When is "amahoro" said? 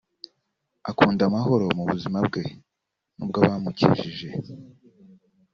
1.29-1.65